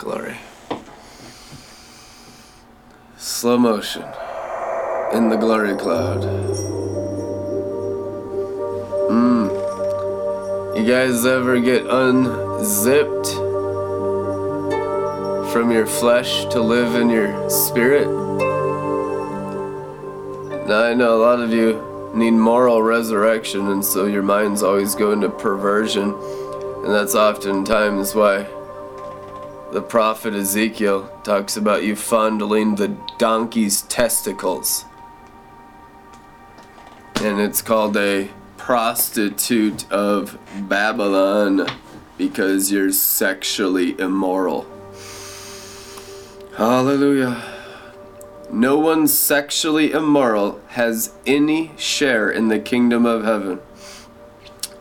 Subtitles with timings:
[0.00, 0.38] Glory.
[3.18, 4.02] Slow motion
[5.12, 6.22] in the glory cloud.
[9.10, 9.50] Mmm.
[10.74, 13.28] You guys ever get unzipped
[15.52, 18.08] from your flesh to live in your spirit?
[20.66, 24.94] Now, I know a lot of you need moral resurrection, and so your minds always
[24.94, 26.14] go into perversion,
[26.84, 28.46] and that's oftentimes why
[29.72, 34.84] the prophet Ezekiel talks about you fondling the donkey's testicles.
[37.22, 40.38] And it's called a prostitute of
[40.68, 41.68] Babylon
[42.18, 44.66] because you're sexually immoral.
[46.56, 47.42] Hallelujah.
[48.52, 53.60] No one sexually immoral has any share in the kingdom of heaven.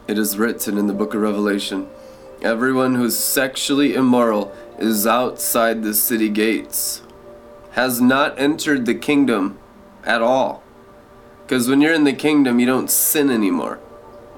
[0.07, 1.87] It is written in the book of Revelation.
[2.41, 7.01] Everyone who's sexually immoral is outside the city gates,
[7.71, 9.59] has not entered the kingdom
[10.03, 10.63] at all.
[11.43, 13.79] Because when you're in the kingdom, you don't sin anymore.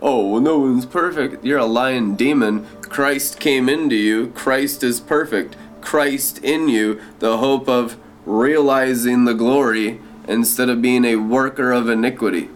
[0.01, 1.45] Oh, well, no one's perfect.
[1.45, 2.65] You're a lying demon.
[2.81, 4.27] Christ came into you.
[4.27, 5.55] Christ is perfect.
[5.79, 11.89] Christ in you, the hope of realizing the glory instead of being a worker of
[11.89, 12.49] iniquity.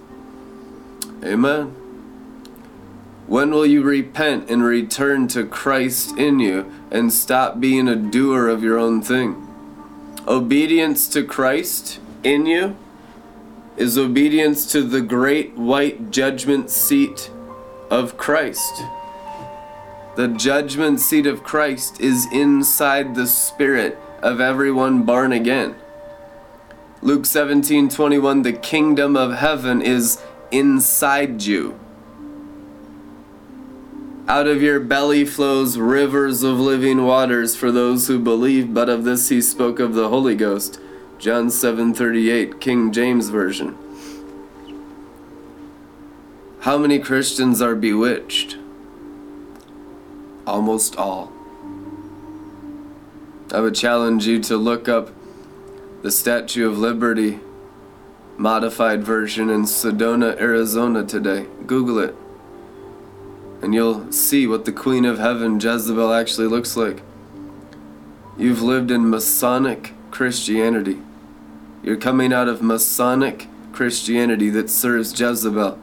[1.24, 1.76] Amen.
[3.28, 8.48] When will you repent and return to Christ in you and stop being a doer
[8.48, 9.48] of your own thing?
[10.28, 12.76] Obedience to Christ in you
[13.78, 17.30] is obedience to the great white judgment seat
[17.92, 18.82] of Christ.
[20.16, 25.76] The judgment seat of Christ is inside the spirit of everyone born again.
[27.02, 31.78] Luke 17 21, the kingdom of heaven is inside you.
[34.28, 39.04] Out of your belly flows rivers of living waters for those who believe, but of
[39.04, 40.80] this he spoke of the Holy Ghost.
[41.20, 43.76] John 7:38, King James version.
[46.62, 48.58] How many Christians are bewitched?
[50.48, 51.32] Almost all.
[53.54, 55.12] I would challenge you to look up
[56.02, 57.42] the Statue of Liberty
[58.38, 61.46] modified version in Sedona, Arizona today.
[61.68, 62.16] Google it
[63.66, 67.02] and you'll see what the Queen of Heaven, Jezebel, actually looks like.
[68.38, 71.00] You've lived in Masonic Christianity.
[71.82, 75.80] You're coming out of Masonic Christianity that serves Jezebel.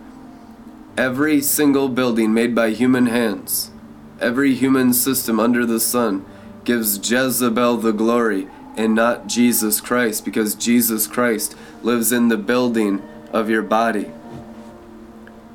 [0.96, 3.72] Every single building made by human hands,
[4.20, 6.24] every human system under the sun,
[6.62, 13.02] gives Jezebel the glory and not Jesus Christ because Jesus Christ lives in the building
[13.32, 14.12] of your body.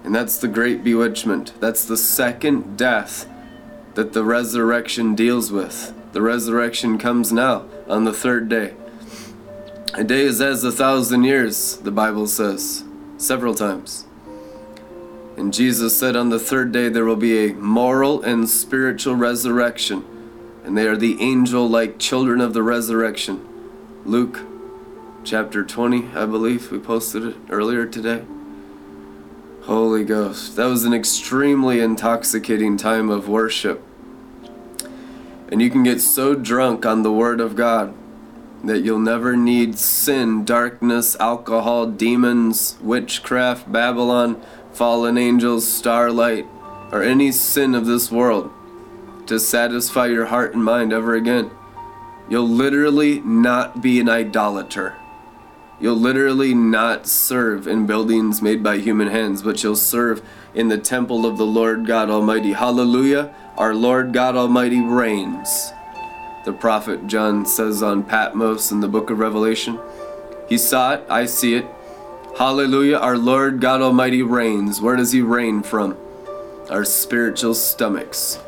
[0.07, 1.51] And that's the great bewitchment.
[1.59, 3.27] That's the second death
[3.95, 5.93] that the resurrection deals with.
[6.13, 8.73] The resurrection comes now on the third day.
[9.95, 12.85] A day is as a thousand years, the Bible says,
[13.17, 14.05] several times.
[15.35, 20.05] And Jesus said on the third day there will be a moral and spiritual resurrection,
[20.63, 23.45] and they are the angel like children of the resurrection.
[24.05, 24.39] Luke
[25.25, 28.23] chapter 20, I believe, we posted it earlier today.
[29.67, 30.55] Holy Ghost.
[30.55, 33.83] That was an extremely intoxicating time of worship.
[35.51, 37.93] And you can get so drunk on the Word of God
[38.63, 44.41] that you'll never need sin, darkness, alcohol, demons, witchcraft, Babylon,
[44.71, 46.47] fallen angels, starlight,
[46.93, 48.49] or any sin of this world
[49.25, 51.51] to satisfy your heart and mind ever again.
[52.29, 54.95] You'll literally not be an idolater.
[55.79, 60.77] You'll literally not serve in buildings made by human hands, but you'll serve in the
[60.79, 62.53] temple of the Lord God Almighty.
[62.53, 63.33] Hallelujah!
[63.57, 65.71] Our Lord God Almighty reigns.
[66.45, 69.79] The prophet John says on Patmos in the book of Revelation.
[70.49, 71.67] He saw it, I see it.
[72.39, 72.97] Hallelujah!
[72.97, 74.81] Our Lord God Almighty reigns.
[74.81, 75.95] Where does He reign from?
[76.71, 78.39] Our spiritual stomachs.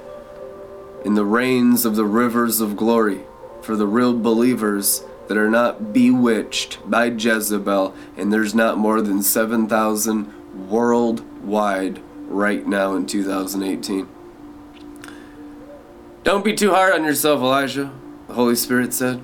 [1.06, 3.22] In the rains of the rivers of glory
[3.62, 9.22] for the real believers that are not bewitched by Jezebel, and there's not more than
[9.22, 14.08] 7,000 worldwide right now in 2018.
[16.24, 17.92] Don't be too hard on yourself, Elijah,
[18.28, 19.22] the Holy Spirit said.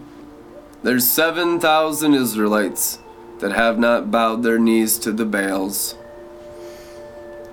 [0.84, 3.00] There's 7,000 Israelites
[3.40, 5.96] that have not bowed their knees to the Baals.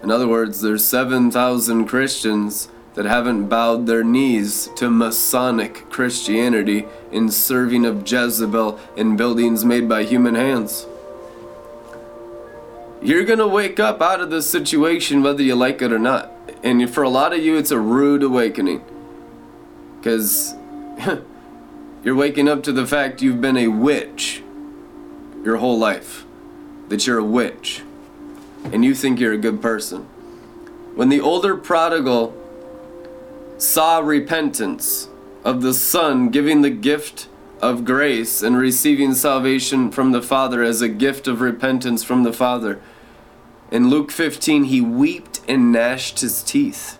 [0.02, 7.30] In other words, there's 7,000 Christians that haven't bowed their knees to Masonic Christianity in
[7.30, 10.86] serving of Jezebel in buildings made by human hands.
[13.00, 16.30] You're to wake up out of this situation whether you like it or not.
[16.62, 18.84] And for a lot of you, it's a rude awakening.
[19.98, 20.54] Because
[22.04, 24.42] You're waking up to the fact you've been a witch
[25.44, 26.24] your whole life.
[26.88, 27.82] That you're a witch.
[28.64, 30.02] And you think you're a good person.
[30.94, 32.36] When the older prodigal
[33.62, 35.08] saw repentance
[35.44, 37.28] of the son giving the gift
[37.60, 42.32] of grace and receiving salvation from the Father as a gift of repentance from the
[42.32, 42.82] Father.
[43.70, 46.98] In Luke 15, he wept and gnashed his teeth.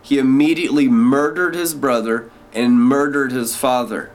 [0.00, 4.10] He immediately murdered his brother and murdered his father.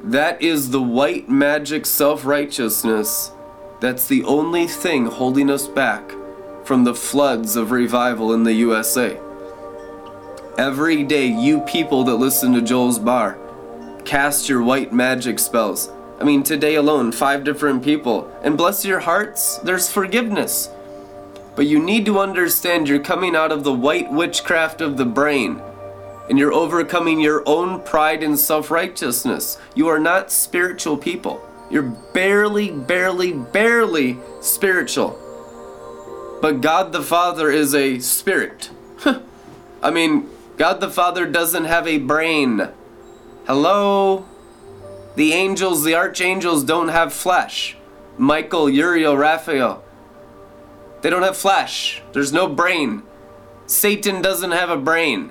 [0.00, 3.32] That is the white magic self righteousness
[3.80, 6.12] that's the only thing holding us back
[6.62, 9.18] from the floods of revival in the USA.
[10.58, 13.38] Every day, you people that listen to Joel's Bar,
[14.04, 15.88] cast your white magic spells.
[16.18, 18.28] I mean, today alone, five different people.
[18.42, 20.68] And bless your hearts, there's forgiveness.
[21.54, 25.62] But you need to understand you're coming out of the white witchcraft of the brain.
[26.28, 29.58] And you're overcoming your own pride and self righteousness.
[29.76, 31.40] You are not spiritual people.
[31.70, 35.16] You're barely, barely, barely spiritual.
[36.42, 38.70] But God the Father is a spirit.
[39.82, 40.28] I mean,
[40.58, 42.68] God the Father doesn't have a brain.
[43.46, 44.26] Hello?
[45.14, 47.76] The angels, the archangels don't have flesh.
[48.18, 49.84] Michael, Uriel, Raphael.
[51.00, 52.02] They don't have flesh.
[52.12, 53.04] There's no brain.
[53.66, 55.30] Satan doesn't have a brain.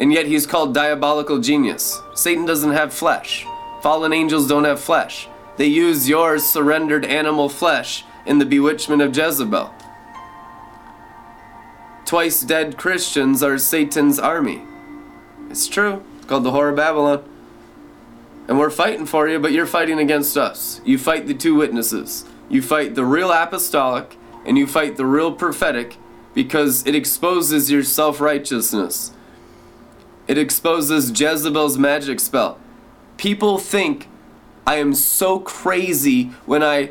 [0.00, 2.00] And yet he's called diabolical genius.
[2.14, 3.46] Satan doesn't have flesh.
[3.80, 5.28] Fallen angels don't have flesh.
[5.56, 9.72] They use your surrendered animal flesh in the bewitchment of Jezebel.
[12.10, 14.62] Twice dead Christians are Satan's army.
[15.48, 17.22] It's true It's called the Horror of Babylon.
[18.48, 20.80] And we're fighting for you, but you're fighting against us.
[20.84, 22.24] You fight the two witnesses.
[22.48, 25.98] You fight the real apostolic and you fight the real prophetic
[26.34, 29.12] because it exposes your self righteousness.
[30.26, 32.58] It exposes Jezebel's magic spell.
[33.18, 34.08] People think
[34.66, 36.90] I am so crazy when I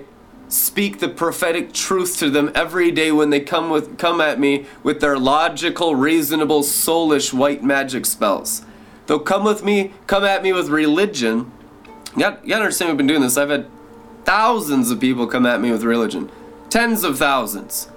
[0.50, 4.66] speak the prophetic truth to them every day when they come with come at me
[4.84, 8.66] with their logical, reasonable, soulish white magic spells.
[9.08, 11.52] They'll come with me, come at me with religion.
[12.16, 13.38] You gotta, you gotta understand, we've been doing this.
[13.38, 13.68] I've had
[14.26, 16.30] thousands of people come at me with religion,
[16.70, 17.90] tens of thousands.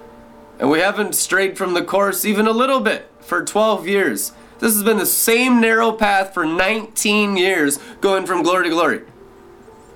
[0.59, 4.33] And we haven't strayed from the course even a little bit for 12 years.
[4.59, 9.03] This has been the same narrow path for 19 years, going from glory to glory.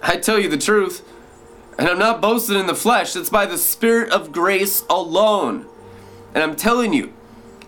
[0.03, 1.07] I tell you the truth,
[1.79, 5.67] and I'm not boasting in the flesh, it's by the Spirit of grace alone.
[6.35, 7.13] And I'm telling you,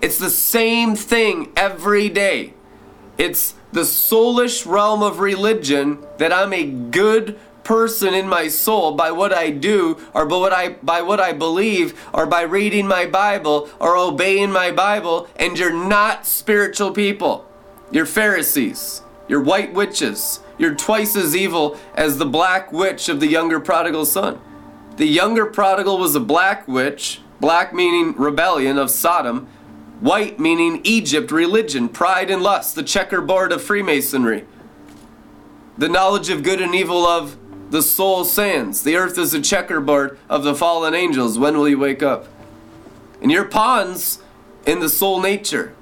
[0.00, 2.54] it's the same thing every day.
[3.16, 9.10] It's the soulish realm of religion that I'm a good person in my soul by
[9.10, 13.04] what I do or by what I by what I believe or by reading my
[13.04, 17.46] Bible or obeying my Bible and you're not spiritual people.
[17.90, 19.02] You're Pharisees.
[19.28, 20.40] You're white witches.
[20.58, 24.40] You're twice as evil as the black witch of the younger prodigal son.
[24.96, 29.48] The younger prodigal was a black witch, black meaning rebellion of Sodom,
[30.00, 34.44] White meaning Egypt, religion, pride and lust, the checkerboard of Freemasonry.
[35.76, 37.36] The knowledge of good and evil of
[37.70, 38.84] the soul sands.
[38.84, 41.36] The earth is a checkerboard of the fallen angels.
[41.36, 42.28] When will you wake up?
[43.20, 44.20] And you're pawns
[44.66, 45.74] in the soul nature.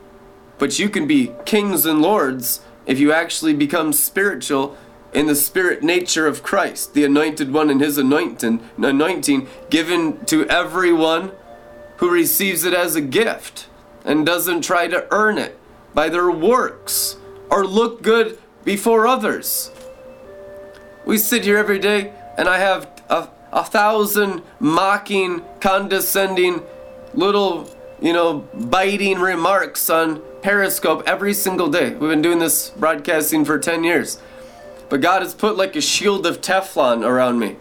[0.58, 4.76] But you can be kings and lords if you actually become spiritual
[5.12, 10.46] in the spirit nature of Christ, the anointed one and his anointing, anointing given to
[10.48, 11.32] everyone
[11.98, 13.69] who receives it as a gift
[14.05, 15.58] and doesn't try to earn it
[15.94, 17.16] by their works
[17.50, 19.70] or look good before others.
[21.05, 26.62] We sit here every day and I have a, a thousand mocking, condescending,
[27.14, 31.91] little, you know, biting remarks on Periscope every single day.
[31.91, 34.20] We've been doing this broadcasting for 10 years.
[34.88, 37.56] But God has put like a shield of Teflon around me.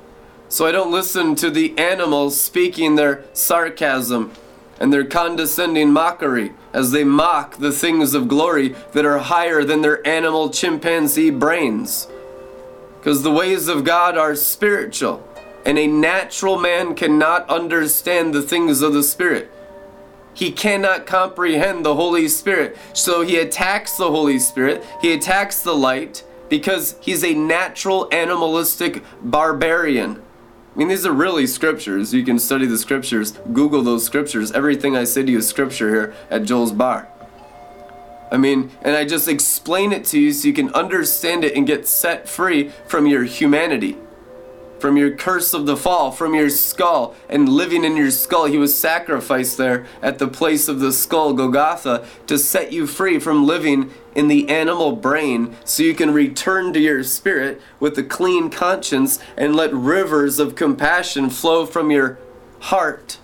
[0.50, 4.34] So I don't listen to the animals speaking their sarcasm
[4.80, 9.82] and their condescending mockery as they mock the things of glory that are higher than
[9.82, 12.08] their animal chimpanzee brains.
[13.00, 15.28] Because the ways of God are spiritual,
[15.66, 19.50] and a natural man cannot understand the things of the Spirit.
[20.36, 22.78] He cannot comprehend the Holy Spirit.
[22.94, 29.04] So he attacks the Holy Spirit, he attacks the light, because he's a natural animalistic
[29.22, 30.22] barbarian.
[30.76, 32.14] I mean, these are really scriptures.
[32.14, 34.52] You can study the scriptures, Google those scriptures.
[34.52, 37.08] Everything I say to you is scripture here at Joel's Bar.
[38.30, 41.66] I mean, and I just explain it to you so you can understand it and
[41.66, 43.96] get set free from your humanity,
[44.86, 48.46] from your curse of the fall, from your skull, and living in your skull.
[48.46, 53.18] He was sacrificed there at the place of the skull, Golgotha, to set you free
[53.18, 58.04] from living in the animal brain so you can return to your spirit with a
[58.04, 62.20] clean conscience and let rivers of compassion flow from your
[62.60, 63.18] heart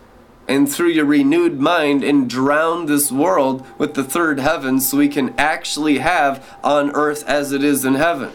[0.48, 5.08] and through your renewed mind and drown this world with the third heaven so we
[5.08, 8.32] can actually have on earth as it is in heaven,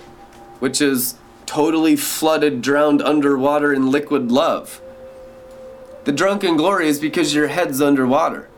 [0.60, 1.16] which is
[1.46, 4.80] totally flooded, drowned underwater in liquid love.
[6.04, 8.48] The drunken glory is because your head's underwater.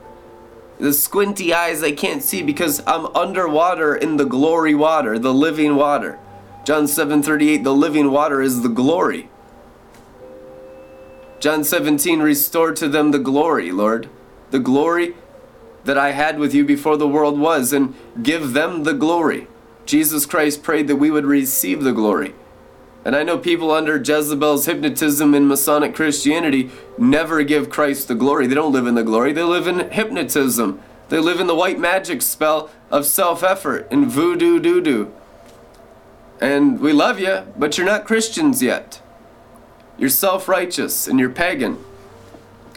[0.78, 5.76] The squinty eyes I can't see because I'm underwater in the glory water, the living
[5.76, 6.18] water.
[6.64, 9.30] John 7:38 the living water is the glory.
[11.40, 14.08] John 17 restore to them the glory, Lord.
[14.50, 15.14] The glory
[15.84, 19.46] that I had with you before the world was and give them the glory.
[19.86, 22.34] Jesus Christ prayed that we would receive the glory.
[23.08, 28.46] And I know people under Jezebel's hypnotism in Masonic Christianity never give Christ the glory.
[28.46, 30.82] They don't live in the glory, they live in hypnotism.
[31.08, 35.10] They live in the white magic spell of self effort and voodoo doo doo.
[36.38, 39.00] And we love you, but you're not Christians yet.
[39.96, 41.82] You're self righteous and you're pagan.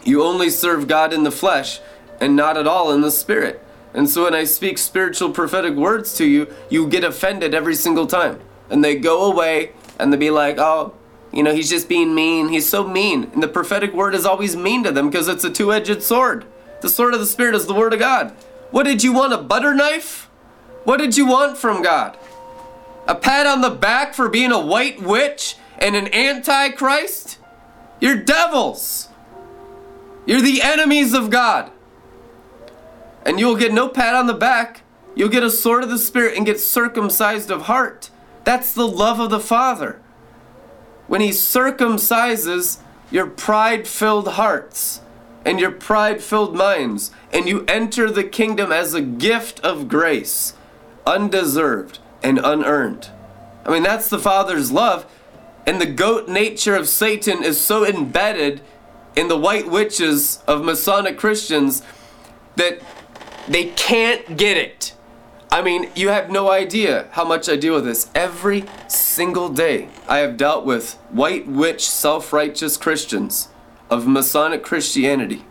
[0.05, 1.81] You only serve God in the flesh
[2.21, 3.61] and not at all in the spirit.
[3.93, 8.07] And so when I speak spiritual prophetic words to you, you get offended every single
[8.07, 8.39] time.
[8.69, 10.93] And they go away and they'll be like, oh,
[11.31, 12.49] you know, he's just being mean.
[12.49, 13.29] He's so mean.
[13.33, 16.45] And the prophetic word is always mean to them because it's a two edged sword.
[16.81, 18.35] The sword of the Spirit is the word of God.
[18.71, 19.33] What did you want?
[19.33, 20.29] A butter knife?
[20.83, 22.17] What did you want from God?
[23.07, 27.37] A pat on the back for being a white witch and an antichrist?
[27.99, 29.09] You're devils.
[30.25, 31.71] You're the enemies of God.
[33.25, 34.81] And you'll get no pat on the back.
[35.15, 38.09] You'll get a sword of the Spirit and get circumcised of heart.
[38.43, 39.99] That's the love of the Father.
[41.07, 42.79] When He circumcises
[43.11, 45.01] your pride filled hearts
[45.45, 50.53] and your pride filled minds, and you enter the kingdom as a gift of grace,
[51.05, 53.09] undeserved and unearned.
[53.65, 55.05] I mean, that's the Father's love.
[55.65, 58.61] And the goat nature of Satan is so embedded
[59.15, 61.81] in the white witches of Masonic Christians
[62.55, 62.81] that
[63.47, 64.93] they can't get it.
[65.53, 68.09] I mean, you have no idea how much I deal with this.
[68.15, 73.49] Every single day, I have dealt with white witch, self righteous Christians
[73.89, 75.43] of Masonic Christianity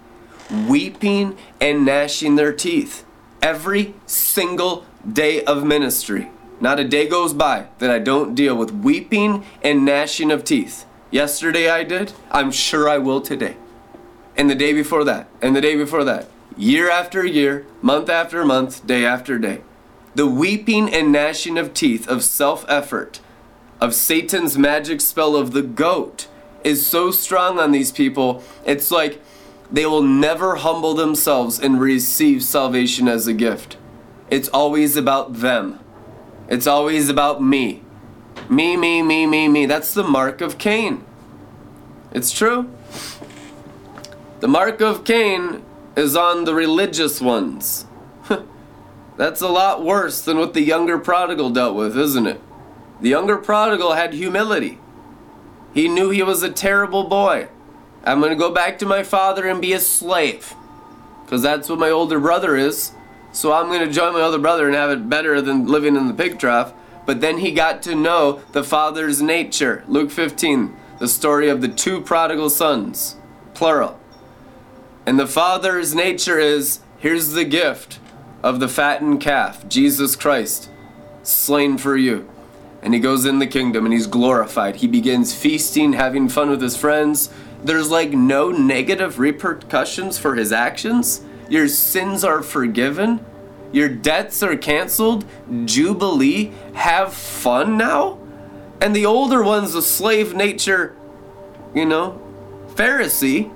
[0.67, 3.05] weeping and gnashing their teeth.
[3.43, 6.31] Every single day of ministry.
[6.61, 10.87] Not a day goes by that I don't deal with weeping and gnashing of teeth.
[11.11, 13.57] Yesterday I did, I'm sure I will today.
[14.37, 16.29] And the day before that, and the day before that.
[16.57, 19.61] Year after year, month after month, day after day
[20.15, 23.21] the weeping and gnashing of teeth of self effort,
[23.81, 26.27] of Satan's magic spell of the goat,
[26.65, 29.21] is so strong on these people, it's like
[29.71, 33.77] they will never humble themselves and receive salvation as a gift.
[34.29, 35.79] It's always about them,
[36.49, 37.83] it's always about me.
[38.49, 39.67] Me, me, me, me, me.
[39.67, 41.05] That's the mark of Cain.
[42.13, 42.69] It's true.
[44.41, 45.63] The mark of Cain
[45.97, 47.87] is on the religious ones.
[49.17, 52.41] That's a lot worse than what the younger prodigal dealt with, isn't it?
[53.01, 54.79] The younger prodigal had humility.
[55.73, 57.49] He knew he was a terrible boy.
[58.05, 60.55] I'm going to go back to my father and be a slave.
[61.25, 62.93] Because that's what my older brother is.
[63.33, 66.09] So I'm going to join my older brother and have it better than living in
[66.09, 66.73] the pig trough.
[67.07, 69.85] But then he got to know the father's nature.
[69.87, 73.17] Luke 15, the story of the two prodigal sons,
[73.55, 73.99] plural.
[75.07, 77.99] And the father's nature is here's the gift
[78.43, 80.71] of the fattened calf, Jesus Christ,
[81.23, 82.29] slain for you.
[82.83, 84.77] And he goes in the kingdom and he's glorified.
[84.77, 87.31] He begins feasting, having fun with his friends.
[87.63, 91.23] There's like no negative repercussions for his actions.
[91.49, 93.25] Your sins are forgiven.
[93.73, 95.27] Your debts are canceled.
[95.67, 96.53] Jubilee.
[96.75, 98.19] Have fun now.
[98.81, 100.97] And the older one's a slave nature,
[101.75, 102.19] you know,
[102.69, 103.53] Pharisee,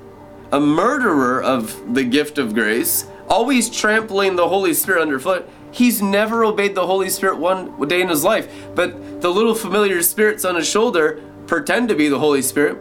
[0.52, 5.48] a murderer of the gift of grace always trampling the Holy Spirit underfoot.
[5.70, 8.48] He's never obeyed the Holy Spirit one day in his life.
[8.74, 12.78] But the little familiar spirits on his shoulder pretend to be the Holy Spirit,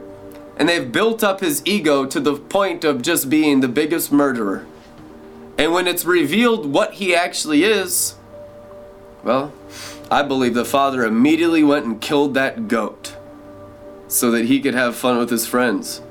[0.57, 4.65] and they've built up his ego to the point of just being the biggest murderer.
[5.57, 8.15] And when it's revealed what he actually is,
[9.23, 9.53] well,
[10.09, 13.15] I believe the father immediately went and killed that goat
[14.07, 16.01] so that he could have fun with his friends.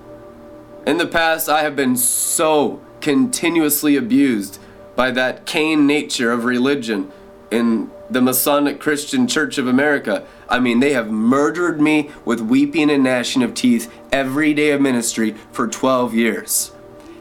[0.86, 4.58] In the past, I have been so continuously abused
[4.96, 7.10] by that Cain nature of religion
[7.50, 10.26] in the Masonic Christian Church of America.
[10.48, 14.80] I mean, they have murdered me with weeping and gnashing of teeth every day of
[14.80, 16.72] ministry for 12 years.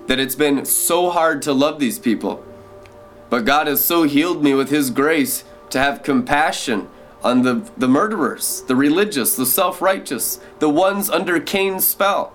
[0.08, 2.44] That it's been so hard to love these people.
[3.30, 6.90] But God has so healed me with His grace to have compassion
[7.24, 12.34] on the, the murderers, the religious, the self righteous, the ones under Cain's spell.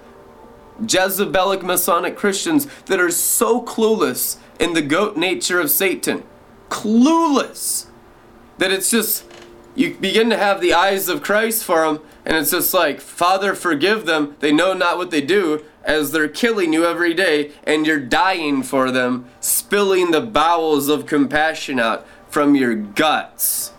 [0.81, 6.25] Jezebelic Masonic Christians that are so clueless in the goat nature of Satan.
[6.69, 7.87] Clueless.
[8.59, 9.25] That it's just,
[9.75, 13.55] you begin to have the eyes of Christ for them, and it's just like, Father,
[13.55, 14.37] forgive them.
[14.41, 18.63] They know not what they do, as they're killing you every day, and you're dying
[18.63, 23.73] for them, spilling the bowels of compassion out from your guts.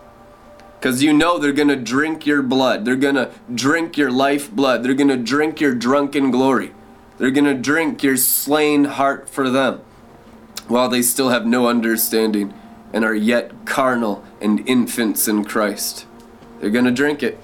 [0.80, 2.86] Because you know they're going to drink your blood.
[2.86, 4.84] They're going to drink your life blood.
[4.84, 6.72] They're going to drink your drunken glory.
[7.18, 9.82] They're going to drink your slain heart for them
[10.68, 12.54] while they still have no understanding
[12.94, 16.06] and are yet carnal and infants in Christ.
[16.60, 17.40] They're going to drink it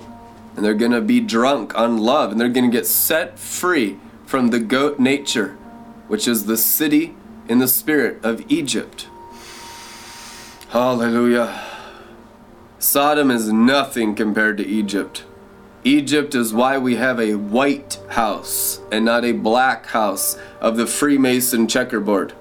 [0.56, 3.98] and they're going to be drunk on love and they're going to get set free
[4.26, 5.50] from the goat nature,
[6.08, 7.16] which is the city
[7.48, 9.08] in the spirit of Egypt.
[10.70, 11.62] Hallelujah.
[12.80, 15.24] Sodom is nothing compared to Egypt.
[15.86, 20.88] Egypt is why we have a white house and not a black house of the
[20.88, 22.32] Freemason checkerboard.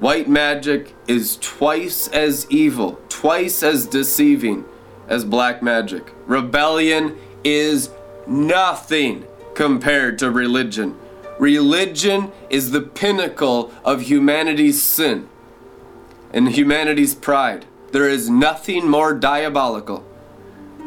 [0.00, 4.64] White magic is twice as evil, twice as deceiving
[5.06, 6.12] as black magic.
[6.26, 7.90] Rebellion is
[8.26, 10.98] nothing compared to religion.
[11.38, 15.28] Religion is the pinnacle of humanity's sin
[16.32, 17.66] and humanity's pride.
[17.92, 20.06] There is nothing more diabolical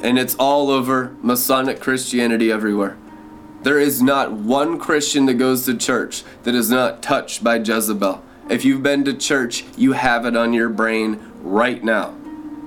[0.01, 2.98] and it's all over Masonic Christianity everywhere.
[3.63, 8.24] There is not one Christian that goes to church that is not touched by Jezebel.
[8.50, 12.16] If you've been to church, you have it on your brain right now.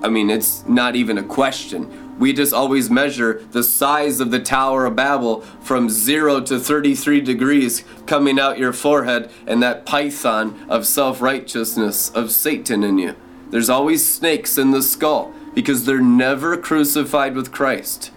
[0.02, 2.18] I mean, it's not even a question.
[2.18, 7.22] We just always measure the size of the Tower of Babel from 0 to 33
[7.22, 13.16] degrees coming out your forehead and that python of self righteousness of Satan in you.
[13.48, 18.12] There's always snakes in the skull because they're never crucified with Christ.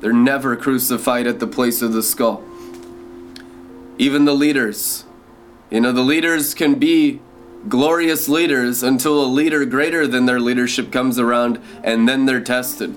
[0.00, 2.44] They're never crucified at the place of the skull.
[3.98, 5.04] Even the leaders.
[5.70, 7.20] You know, the leaders can be
[7.68, 12.94] glorious leaders until a leader greater than their leadership comes around and then they're tested.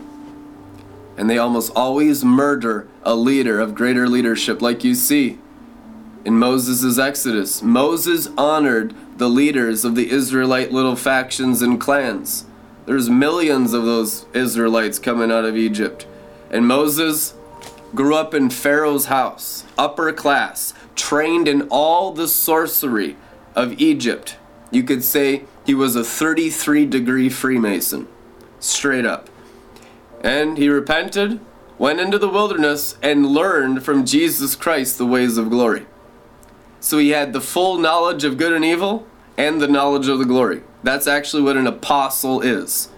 [1.17, 5.39] And they almost always murder a leader of greater leadership, like you see
[6.26, 7.62] in Moses' Exodus.
[7.62, 12.45] Moses honored the leaders of the Israelite little factions and clans.
[12.89, 16.08] There's millions of those Israelites coming out of Egypt.
[16.49, 17.36] And Moses
[17.93, 23.15] grew up in Pharaoh's house, upper class, trained in all the sorcery
[23.54, 24.38] of Egypt.
[24.71, 28.08] You could say he was a 33 degree Freemason,
[28.60, 29.30] straight up.
[30.23, 31.39] And he repented,
[31.78, 35.86] went into the wilderness, and learned from Jesus Christ the ways of glory.
[36.80, 39.06] So he had the full knowledge of good and evil
[39.39, 40.62] and the knowledge of the glory.
[40.84, 42.89] That's actually what an apostle is.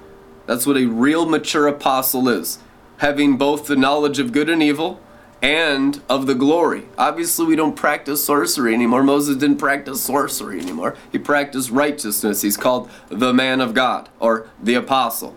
[0.48, 2.58] That's what a real mature apostle is.
[2.98, 5.00] Having both the knowledge of good and evil
[5.44, 6.86] and of the glory.
[6.98, 9.04] Obviously, we don't practice sorcery anymore.
[9.04, 10.96] Moses didn't practice sorcery anymore.
[11.12, 12.42] He practiced righteousness.
[12.42, 15.36] He's called the man of God or the apostle.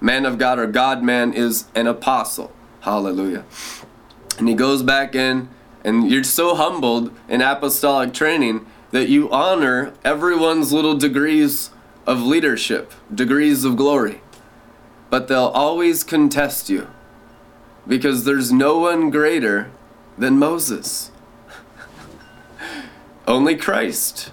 [0.00, 2.52] Man of God or God man is an apostle.
[2.80, 3.44] Hallelujah.
[4.38, 5.50] And he goes back in,
[5.84, 11.70] and you're so humbled in apostolic training that you honor everyone's little degrees
[12.06, 14.20] of leadership, degrees of glory.
[15.10, 16.88] But they'll always contest you
[17.86, 19.70] because there's no one greater
[20.16, 21.10] than Moses.
[23.26, 24.30] Only Christ.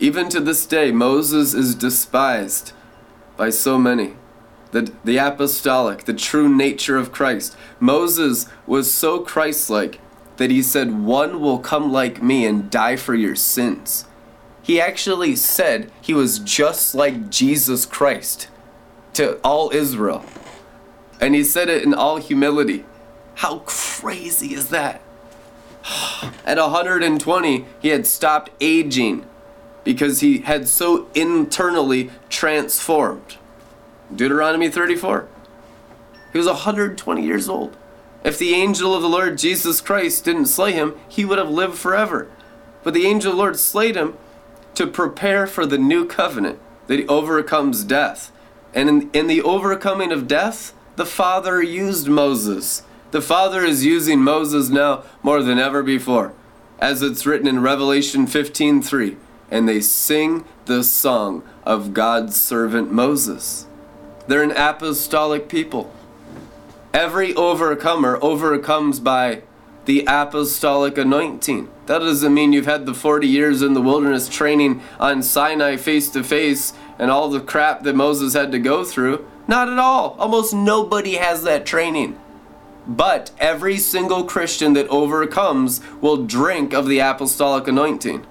[0.00, 2.72] Even to this day, Moses is despised
[3.36, 4.14] by so many.
[4.72, 7.56] The, the apostolic, the true nature of Christ.
[7.78, 10.00] Moses was so Christ like
[10.36, 14.06] that he said, One will come like me and die for your sins.
[14.62, 18.48] He actually said he was just like Jesus Christ
[19.12, 20.24] to all Israel.
[21.20, 22.84] And he said it in all humility.
[23.36, 25.02] How crazy is that?
[26.46, 29.26] At 120, he had stopped aging
[29.84, 33.36] because he had so internally transformed.
[34.14, 35.28] Deuteronomy 34.
[36.32, 37.76] He was 120 years old.
[38.24, 41.76] If the angel of the Lord Jesus Christ didn't slay him, he would have lived
[41.76, 42.30] forever.
[42.82, 44.16] But the angel of the Lord slayed him
[44.74, 48.32] to prepare for the new covenant that overcomes death.
[48.74, 52.82] And in, in the overcoming of death, the Father used Moses.
[53.10, 56.32] The Father is using Moses now more than ever before.
[56.78, 59.16] As it's written in Revelation 15:3,
[59.50, 63.66] and they sing the song of God's servant Moses.
[64.26, 65.92] They're an apostolic people.
[66.94, 69.42] Every overcomer overcomes by
[69.84, 71.68] the apostolic anointing.
[71.86, 76.08] That doesn't mean you've had the 40 years in the wilderness training on Sinai face
[76.10, 79.26] to face and all the crap that Moses had to go through.
[79.48, 80.14] Not at all.
[80.20, 82.16] Almost nobody has that training.
[82.86, 88.24] But every single Christian that overcomes will drink of the apostolic anointing.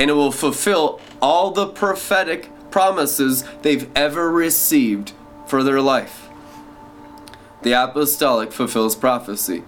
[0.00, 5.12] And it will fulfill all the prophetic promises they've ever received
[5.46, 6.29] for their life.
[7.62, 9.64] The apostolic fulfills prophecy.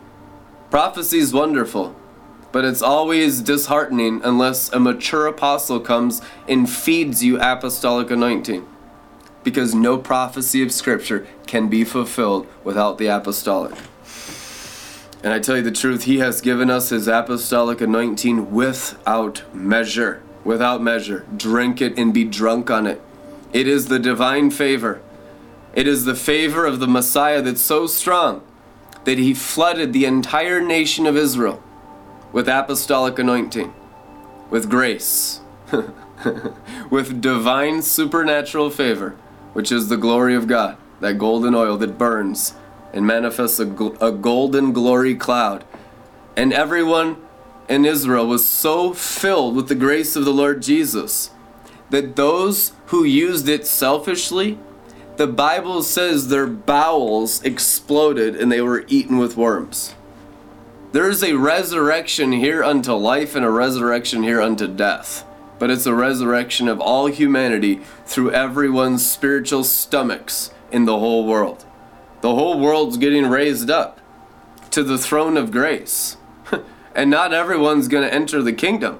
[0.70, 1.94] Prophecy is wonderful,
[2.50, 8.66] but it's always disheartening unless a mature apostle comes and feeds you apostolic anointing.
[9.44, 13.74] Because no prophecy of Scripture can be fulfilled without the apostolic.
[15.22, 20.22] And I tell you the truth, He has given us His apostolic anointing without measure.
[20.44, 21.26] Without measure.
[21.36, 23.00] Drink it and be drunk on it.
[23.52, 25.02] It is the divine favor.
[25.74, 28.42] It is the favor of the Messiah that's so strong
[29.04, 31.62] that he flooded the entire nation of Israel
[32.30, 33.72] with apostolic anointing,
[34.50, 35.40] with grace,
[36.90, 39.10] with divine supernatural favor,
[39.54, 42.54] which is the glory of God, that golden oil that burns
[42.92, 43.66] and manifests a,
[44.00, 45.64] a golden glory cloud.
[46.36, 47.16] And everyone
[47.68, 51.30] in Israel was so filled with the grace of the Lord Jesus
[51.90, 54.58] that those who used it selfishly
[55.16, 59.94] the Bible says their bowels exploded and they were eaten with worms.
[60.92, 65.24] There is a resurrection here unto life and a resurrection here unto death.
[65.58, 71.64] But it's a resurrection of all humanity through everyone's spiritual stomachs in the whole world.
[72.20, 74.00] The whole world's getting raised up
[74.70, 76.16] to the throne of grace.
[76.94, 78.98] and not everyone's going to enter the kingdom.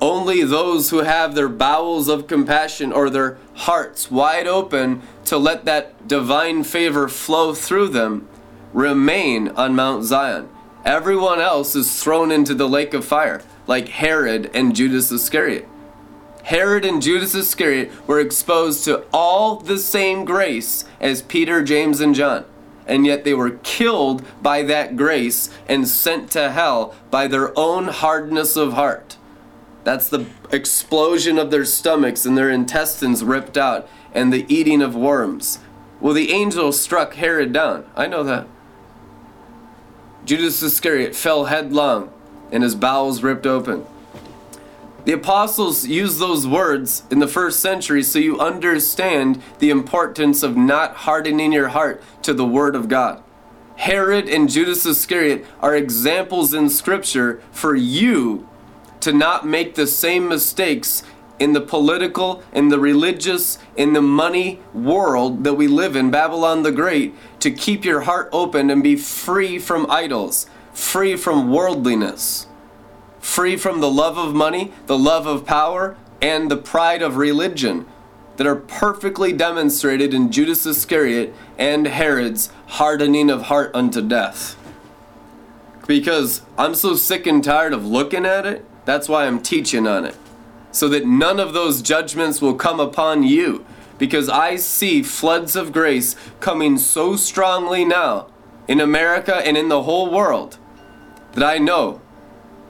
[0.00, 5.64] Only those who have their bowels of compassion or their hearts wide open to let
[5.64, 8.28] that divine favor flow through them
[8.72, 10.48] remain on Mount Zion.
[10.84, 15.66] Everyone else is thrown into the lake of fire, like Herod and Judas Iscariot.
[16.42, 22.14] Herod and Judas Iscariot were exposed to all the same grace as Peter, James, and
[22.14, 22.44] John,
[22.86, 27.86] and yet they were killed by that grace and sent to hell by their own
[27.86, 29.16] hardness of heart.
[29.84, 34.96] That's the explosion of their stomachs and their intestines ripped out and the eating of
[34.96, 35.58] worms.
[36.00, 37.84] Well, the angel struck Herod down.
[37.94, 38.48] I know that.
[40.24, 42.10] Judas Iscariot fell headlong
[42.50, 43.84] and his bowels ripped open.
[45.04, 50.56] The apostles used those words in the first century so you understand the importance of
[50.56, 53.22] not hardening your heart to the Word of God.
[53.76, 58.48] Herod and Judas Iscariot are examples in Scripture for you
[59.04, 61.02] to not make the same mistakes
[61.38, 66.62] in the political, in the religious, in the money world that we live in, Babylon
[66.62, 72.46] the Great, to keep your heart open and be free from idols, free from worldliness,
[73.20, 77.84] free from the love of money, the love of power, and the pride of religion
[78.38, 84.56] that are perfectly demonstrated in Judas Iscariot and Herod's hardening of heart unto death.
[85.86, 90.04] Because I'm so sick and tired of looking at it that's why I'm teaching on
[90.04, 90.16] it.
[90.72, 93.64] So that none of those judgments will come upon you.
[93.96, 98.26] Because I see floods of grace coming so strongly now
[98.66, 100.58] in America and in the whole world
[101.32, 102.00] that I know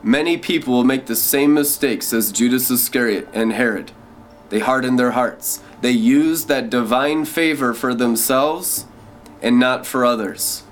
[0.03, 3.93] many people will make the same mistakes as Judas Iscariot and Herod.
[4.51, 5.63] They harden their hearts.
[5.81, 8.87] They use that divine favor for themselves
[9.41, 10.63] and not for others.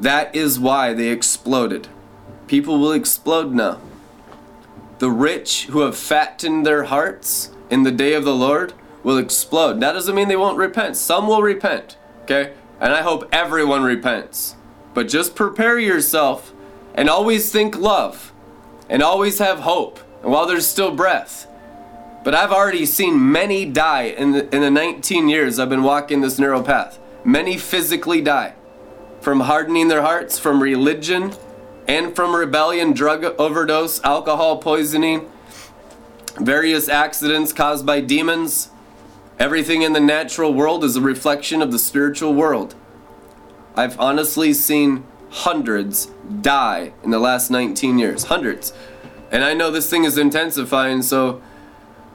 [0.00, 1.88] That is why they exploded.
[2.48, 3.80] People will explode now.
[5.02, 9.80] The rich who have fattened their hearts in the day of the Lord will explode.
[9.80, 10.96] That doesn't mean they won't repent.
[10.96, 12.52] Some will repent, okay?
[12.78, 14.54] And I hope everyone repents.
[14.94, 16.52] But just prepare yourself
[16.94, 18.32] and always think love
[18.88, 21.48] and always have hope while there's still breath.
[22.22, 26.20] But I've already seen many die in the, in the 19 years I've been walking
[26.20, 27.00] this narrow path.
[27.24, 28.54] Many physically die
[29.20, 31.32] from hardening their hearts, from religion,
[31.86, 35.30] and from rebellion, drug overdose, alcohol poisoning,
[36.40, 38.70] various accidents caused by demons.
[39.38, 42.74] Everything in the natural world is a reflection of the spiritual world.
[43.74, 46.06] I've honestly seen hundreds
[46.42, 48.24] die in the last 19 years.
[48.24, 48.72] Hundreds.
[49.30, 51.42] And I know this thing is intensifying, so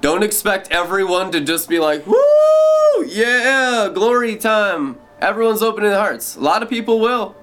[0.01, 4.97] don't expect everyone to just be like, woo, yeah, glory time.
[5.19, 6.35] Everyone's opening their hearts.
[6.35, 7.35] A lot of people will.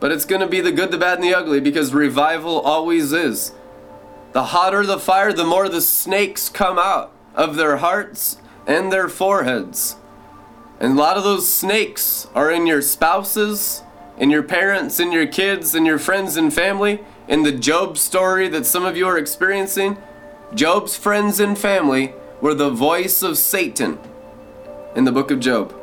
[0.00, 3.12] But it's going to be the good, the bad, and the ugly because revival always
[3.12, 3.52] is.
[4.32, 9.08] The hotter the fire, the more the snakes come out of their hearts and their
[9.08, 9.96] foreheads.
[10.80, 13.82] And a lot of those snakes are in your spouses,
[14.18, 17.00] in your parents, in your kids, in your friends and family.
[17.28, 19.96] In the Job story that some of you are experiencing,
[20.54, 23.98] Job's friends and family were the voice of Satan
[24.94, 25.74] in the book of Job.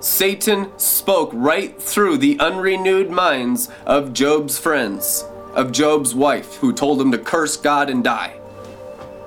[0.00, 7.00] Satan spoke right through the unrenewed minds of Job's friends, of Job's wife, who told
[7.00, 8.34] him to curse God and die.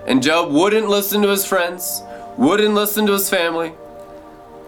[0.07, 2.01] And Job wouldn't listen to his friends,
[2.37, 3.73] wouldn't listen to his family,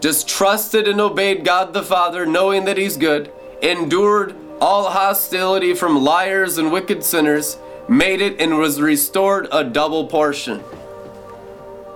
[0.05, 3.31] just trusted and obeyed God the Father, knowing that He's good,
[3.63, 7.57] endured all hostility from liars and wicked sinners,
[7.89, 10.63] made it and was restored a double portion.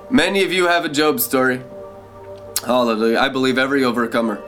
[0.10, 1.62] Many of you have a Job story.
[2.70, 3.18] Hallelujah.
[3.18, 4.40] I believe every overcomer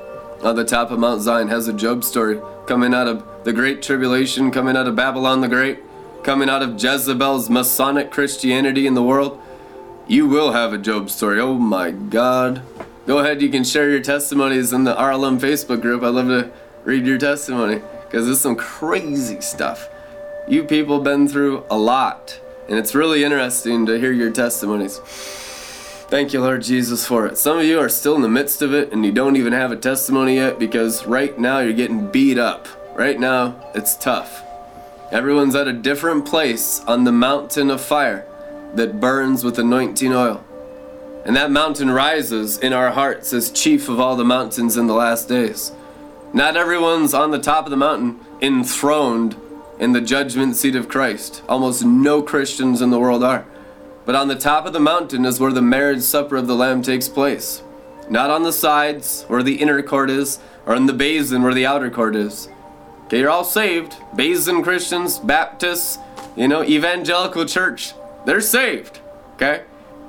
[0.43, 3.81] on the top of Mount Zion has a Job story coming out of the Great
[3.81, 5.79] Tribulation, coming out of Babylon the Great,
[6.21, 9.41] coming out of Jezebel's Masonic Christianity in the world.
[10.07, 11.39] You will have a Job story.
[11.39, 12.61] Oh my God.
[13.07, 16.03] Go ahead, you can share your testimonies in the RLM Facebook group.
[16.03, 16.51] I'd love to
[16.83, 19.89] read your testimony because it's some crazy stuff.
[20.47, 25.01] You people been through a lot, and it's really interesting to hear your testimonies.
[26.11, 27.37] Thank you, Lord Jesus, for it.
[27.37, 29.71] Some of you are still in the midst of it and you don't even have
[29.71, 32.67] a testimony yet because right now you're getting beat up.
[32.97, 34.43] Right now, it's tough.
[35.09, 38.27] Everyone's at a different place on the mountain of fire
[38.73, 40.43] that burns with anointing oil.
[41.23, 44.93] And that mountain rises in our hearts as chief of all the mountains in the
[44.93, 45.71] last days.
[46.33, 49.37] Not everyone's on the top of the mountain enthroned
[49.79, 51.41] in the judgment seat of Christ.
[51.47, 53.45] Almost no Christians in the world are.
[54.05, 56.81] But on the top of the mountain is where the marriage supper of the Lamb
[56.81, 57.63] takes place.
[58.09, 61.65] Not on the sides where the inner court is, or in the basin where the
[61.65, 62.49] outer court is.
[63.05, 63.95] Okay, you're all saved.
[64.15, 65.97] Basin Christians, Baptists,
[66.35, 67.93] you know, evangelical church,
[68.25, 68.99] they're saved.
[69.35, 69.63] Okay?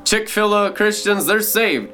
[0.04, 1.92] Chick fil A Christians, they're saved.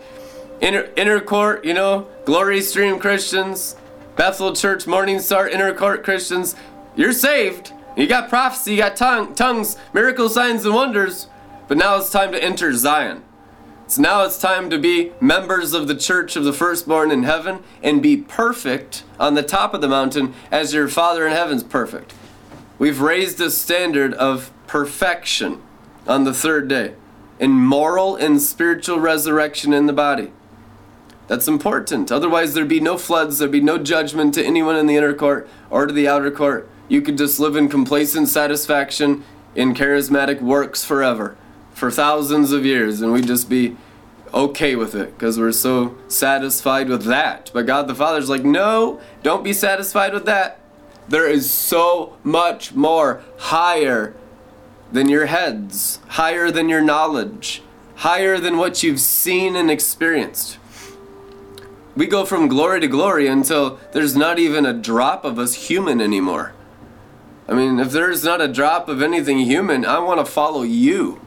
[0.60, 3.76] Inner, inner court, you know, Glory Stream Christians,
[4.16, 6.56] Bethel Church, Morning Star, Inner Court Christians,
[6.96, 7.72] you're saved.
[7.96, 11.28] You got prophecy, you got tongue, tongues, miracle signs, and wonders.
[11.68, 13.22] But now it's time to enter Zion.
[13.86, 17.62] So now it's time to be members of the church of the firstborn in heaven
[17.82, 22.14] and be perfect on the top of the mountain as your Father in heaven's perfect.
[22.78, 25.62] We've raised a standard of perfection
[26.06, 26.94] on the third day
[27.38, 30.32] in moral and spiritual resurrection in the body.
[31.26, 32.10] That's important.
[32.10, 35.48] Otherwise, there'd be no floods, there'd be no judgment to anyone in the inner court
[35.68, 36.68] or to the outer court.
[36.88, 41.36] You could just live in complacent satisfaction in charismatic works forever
[41.78, 43.76] for thousands of years and we'd just be
[44.34, 47.50] okay with it because we're so satisfied with that.
[47.54, 50.60] But God the Father's like, no, don't be satisfied with that.
[51.08, 54.14] There is so much more higher
[54.92, 57.62] than your heads, higher than your knowledge,
[57.96, 60.58] higher than what you've seen and experienced.
[61.96, 66.00] We go from glory to glory until there's not even a drop of us human
[66.00, 66.52] anymore.
[67.48, 71.20] I mean, if there's not a drop of anything human, I want to follow you.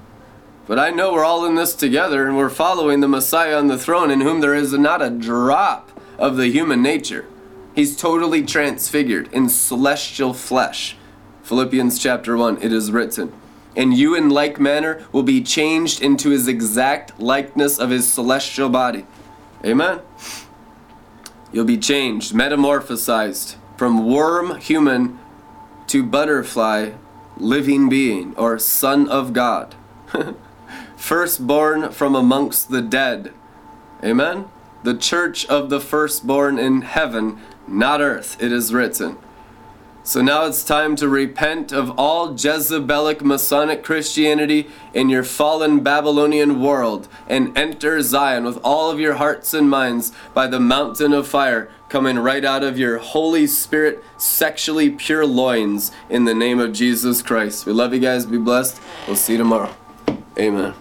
[0.68, 3.78] But I know we're all in this together and we're following the Messiah on the
[3.78, 7.26] throne in whom there is not a drop of the human nature.
[7.76, 10.96] He's totally transfigured in celestial flesh.
[11.44, 13.34] Philippians chapter 1, it is written
[13.76, 18.70] and you in like manner will be changed into his exact likeness of his celestial
[18.70, 19.06] body.
[19.64, 20.00] Amen.
[21.52, 25.20] You'll be changed, metamorphosized from worm human
[25.88, 26.92] to butterfly
[27.38, 29.76] living being or son of God.
[31.02, 33.34] Firstborn from amongst the dead.
[34.04, 34.46] Amen.
[34.84, 39.18] The church of the firstborn in heaven, not earth, it is written.
[40.04, 46.62] So now it's time to repent of all Jezebelic Masonic Christianity in your fallen Babylonian
[46.62, 51.28] world and enter Zion with all of your hearts and minds by the mountain of
[51.28, 56.74] fire coming right out of your Holy Spirit sexually pure loins in the name of
[56.74, 57.66] Jesus Christ.
[57.66, 58.28] We love you guys.
[58.28, 58.80] Be blessed.
[59.08, 59.76] We'll see you tomorrow.
[60.38, 60.74] Amen.